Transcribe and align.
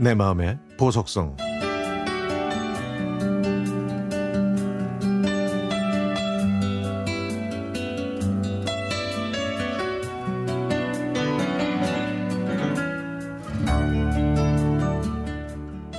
내 0.00 0.14
마음의 0.14 0.58
보석성 0.76 1.36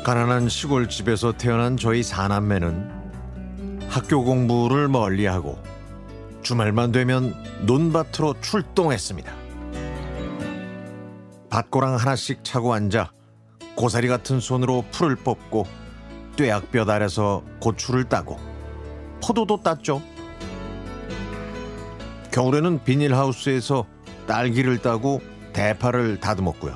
가난한 0.05 0.47
시골집에서 0.47 1.33
태어난 1.33 1.75
저희 1.75 2.01
사남매는 2.01 2.89
학교 3.89 4.23
공부를 4.23 4.87
멀리하고 4.87 5.61
주말만 6.41 6.93
되면 6.93 7.35
논밭으로 7.65 8.39
출동했습니다. 8.39 9.31
밭고랑 11.49 11.97
하나씩 11.97 12.45
차고 12.45 12.73
앉아 12.73 13.11
고사리 13.79 14.09
같은 14.09 14.41
손으로 14.41 14.83
풀을 14.91 15.15
뽑고 15.15 15.65
뙤약볕 16.35 16.89
아래서 16.89 17.45
고추를 17.61 18.03
따고 18.03 18.37
포도도 19.23 19.63
땄죠. 19.63 20.01
겨울에는 22.29 22.83
비닐하우스에서 22.83 23.85
딸기를 24.27 24.79
따고 24.79 25.21
대파를 25.53 26.19
다듬었고요. 26.19 26.75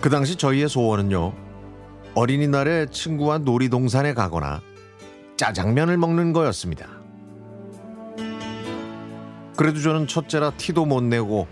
그 0.00 0.08
당시 0.08 0.36
저희의 0.36 0.68
소원은요. 0.68 1.32
어린이날에 2.14 2.86
친구와 2.86 3.38
놀이동산에 3.38 4.14
가거나 4.14 4.60
짜장면을 5.36 5.96
먹는 5.96 6.32
거였습니다. 6.32 6.86
그래도 9.56 9.80
저는 9.80 10.06
첫째라 10.06 10.52
티도 10.52 10.84
못 10.84 11.02
내고 11.02 11.48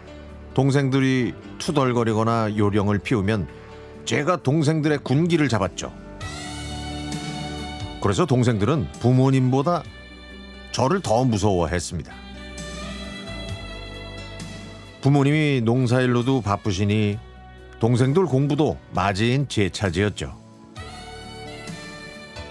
동생들이 0.55 1.35
투덜거리거나 1.59 2.57
요령을 2.57 2.99
피우면 2.99 3.49
제가 4.05 4.43
동생들의 4.43 4.99
군기를 4.99 5.49
잡았죠. 5.49 5.93
그래서 8.03 8.27
동생들은 8.27 8.93
부모님보다 9.01 9.83
저를 10.73 11.01
더 11.01 11.25
무서워했습니다. 11.25 12.13
부모님이 15.03 15.63
농사일로도 15.65 16.43
바쁘시니 16.43 17.19
동생들 17.79 18.27
공부도 18.27 18.79
맞이인 18.93 19.49
제 19.49 19.71
차지였죠. 19.71 20.39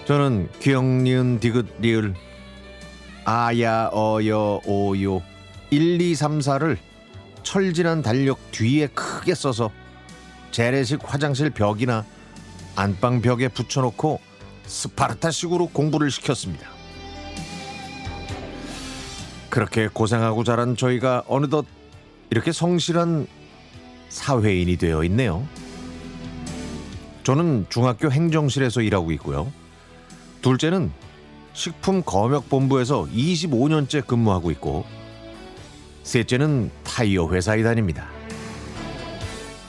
저는 0.06 0.48
기억, 0.58 0.84
니은, 0.84 1.38
디귿, 1.38 1.66
리을, 1.78 2.14
아야, 3.24 3.88
어여, 3.92 4.62
오요, 4.66 5.22
1, 5.70 6.00
2, 6.00 6.14
3, 6.16 6.40
4를 6.40 6.78
철진한 7.50 8.00
달력 8.00 8.52
뒤에 8.52 8.86
크게 8.86 9.34
써서 9.34 9.72
재래식 10.52 11.00
화장실 11.02 11.50
벽이나 11.50 12.04
안방 12.76 13.20
벽에 13.20 13.48
붙여놓고 13.48 14.20
스파르타식으로 14.66 15.70
공부를 15.70 16.12
시켰습니다. 16.12 16.68
그렇게 19.48 19.88
고생하고 19.88 20.44
자란 20.44 20.76
저희가 20.76 21.24
어느덧 21.26 21.66
이렇게 22.30 22.52
성실한 22.52 23.26
사회인이 24.10 24.76
되어 24.76 25.02
있네요. 25.06 25.44
저는 27.24 27.66
중학교 27.68 28.12
행정실에서 28.12 28.80
일하고 28.80 29.10
있고요. 29.10 29.52
둘째는 30.40 30.92
식품 31.54 32.04
검역본부에서 32.04 33.08
25년째 33.12 34.06
근무하고 34.06 34.52
있고 34.52 34.99
셋째는 36.10 36.72
타이어 36.82 37.28
회사에 37.28 37.62
다닙니다. 37.62 38.08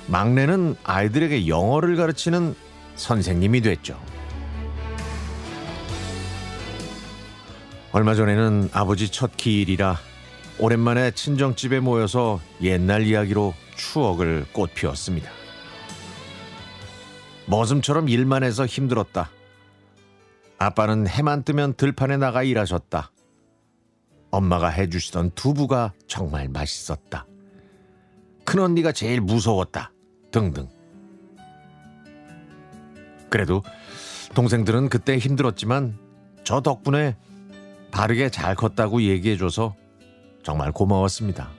막내는 0.08 0.76
아이들에게 0.84 1.48
영어를 1.48 1.96
가르치는 1.96 2.56
선생님이 2.96 3.62
됐죠. 3.62 3.96
얼마 7.92 8.16
전에는 8.16 8.70
아버지 8.74 9.12
첫 9.12 9.38
기일이라 9.38 10.00
오랜만에 10.58 11.12
친정집에 11.12 11.80
모여서 11.80 12.40
옛날 12.64 13.04
이야기로 13.04 13.54
추억을 13.76 14.48
꽃피웠습니다. 14.52 15.30
머슴처럼 17.46 18.10
일만 18.10 18.42
해서 18.44 18.66
힘들었다. 18.66 19.30
아빠는 20.58 21.08
해만 21.08 21.44
뜨면 21.44 21.76
들판에 21.76 22.18
나가 22.18 22.42
일하셨다. 22.42 23.12
엄마가 24.32 24.70
해주시던 24.70 25.32
두부가 25.36 25.94
정말 26.08 26.48
맛있었다. 26.48 27.28
큰언니가 28.46 28.92
제일 28.92 29.22
무서웠다. 29.22 29.92
등등. 30.32 30.68
그래도 33.30 33.62
동생들은 34.34 34.90
그때 34.90 35.18
힘들었지만 35.18 35.98
저 36.44 36.62
덕분에 36.62 37.16
바르게 37.92 38.30
잘 38.30 38.56
컸다고 38.56 39.02
얘기해줘서 39.02 39.76
정말 40.44 40.72
고마웠습니다. 40.72 41.50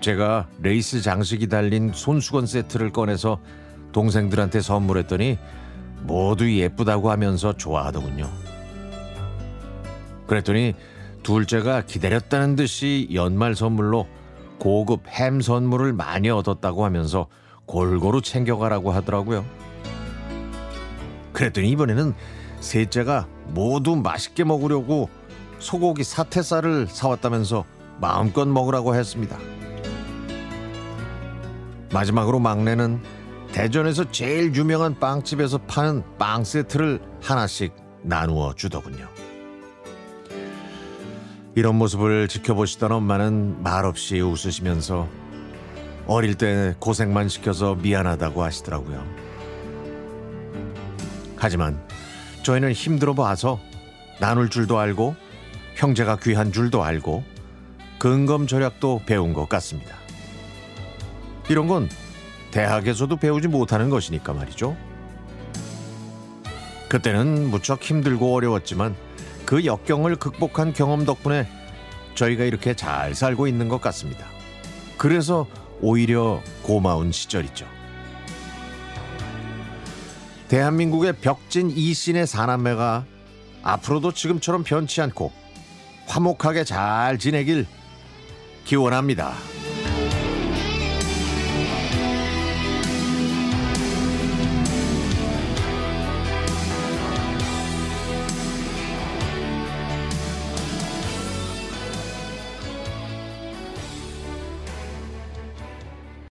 제가 0.00 0.48
레이스 0.60 1.00
장식이 1.00 1.48
달린 1.48 1.92
손수건 1.92 2.46
세트를 2.46 2.92
꺼내서 2.92 3.40
동생들한테 3.92 4.60
선물했더니 4.60 5.38
모두 6.02 6.52
예쁘다고 6.52 7.10
하면서 7.10 7.52
좋아하더군요. 7.52 8.30
그랬더니 10.26 10.74
둘째가 11.22 11.82
기다렸다는 11.82 12.56
듯이 12.56 13.08
연말 13.12 13.54
선물로 13.54 14.06
고급 14.58 15.06
햄 15.08 15.40
선물을 15.40 15.92
많이 15.92 16.30
얻었다고 16.30 16.84
하면서 16.84 17.26
골고루 17.66 18.22
챙겨가라고 18.22 18.92
하더라고요. 18.92 19.44
그랬더니 21.32 21.68
이번에는 21.70 22.14
셋째가 22.60 23.26
모두 23.48 23.96
맛있게 23.96 24.44
먹으려고 24.44 25.08
소고기 25.58 26.04
사태살을 26.04 26.86
사왔다면서 26.88 27.64
마음껏 28.00 28.46
먹으라고 28.46 28.94
했습니다. 28.94 29.36
마지막으로 31.92 32.38
막내는 32.38 33.00
대전에서 33.52 34.10
제일 34.10 34.54
유명한 34.54 34.98
빵집에서 34.98 35.58
파는 35.66 36.02
빵 36.18 36.44
세트를 36.44 37.00
하나씩 37.22 37.74
나누어 38.02 38.54
주더군요. 38.54 39.08
이런 41.56 41.76
모습을 41.76 42.28
지켜보시던 42.28 42.92
엄마는 42.92 43.62
말없이 43.62 44.20
웃으시면서 44.20 45.08
어릴 46.06 46.34
때 46.34 46.74
고생만 46.78 47.30
시켜서 47.30 47.74
미안하다고 47.74 48.42
하시더라고요. 48.42 49.02
하지만 51.36 51.82
저희는 52.42 52.72
힘들어 52.72 53.14
봐서 53.14 53.58
나눌 54.20 54.50
줄도 54.50 54.78
알고 54.78 55.16
형제가 55.76 56.16
귀한 56.16 56.52
줄도 56.52 56.84
알고 56.84 57.24
근검 57.98 58.46
절약도 58.46 59.04
배운 59.06 59.32
것 59.32 59.48
같습니다. 59.48 59.96
이런 61.48 61.68
건 61.68 61.88
대학에서도 62.50 63.16
배우지 63.16 63.48
못하는 63.48 63.88
것이니까 63.88 64.34
말이죠. 64.34 64.76
그때는 66.90 67.48
무척 67.48 67.82
힘들고 67.82 68.34
어려웠지만 68.34 68.94
그 69.46 69.64
역경을 69.64 70.16
극복한 70.16 70.72
경험 70.72 71.04
덕분에 71.04 71.48
저희가 72.16 72.44
이렇게 72.44 72.74
잘 72.74 73.14
살고 73.14 73.46
있는 73.46 73.68
것 73.68 73.80
같습니다. 73.80 74.26
그래서 74.98 75.46
오히려 75.80 76.42
고마운 76.62 77.12
시절이죠. 77.12 77.66
대한민국의 80.48 81.14
벽진 81.20 81.70
이신의 81.70 82.26
사남매가 82.26 83.04
앞으로도 83.62 84.12
지금처럼 84.12 84.64
변치 84.64 85.00
않고 85.00 85.32
화목하게 86.06 86.64
잘 86.64 87.18
지내길 87.18 87.66
기원합니다. 88.64 89.32